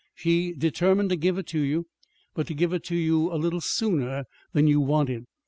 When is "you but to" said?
1.59-2.55